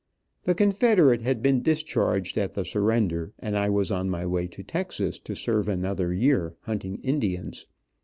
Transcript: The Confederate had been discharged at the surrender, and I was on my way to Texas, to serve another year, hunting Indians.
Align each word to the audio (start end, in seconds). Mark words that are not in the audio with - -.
The 0.45 0.55
Confederate 0.55 1.21
had 1.21 1.43
been 1.43 1.61
discharged 1.61 2.35
at 2.35 2.53
the 2.55 2.65
surrender, 2.65 3.33
and 3.37 3.55
I 3.55 3.69
was 3.69 3.91
on 3.91 4.09
my 4.09 4.25
way 4.25 4.47
to 4.47 4.63
Texas, 4.63 5.19
to 5.19 5.35
serve 5.35 5.67
another 5.67 6.11
year, 6.11 6.55
hunting 6.61 6.97
Indians. 7.03 7.67